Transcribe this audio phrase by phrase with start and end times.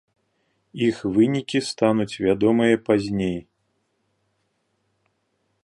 [0.87, 3.37] Іх вынікі стануць вядомыя пазней.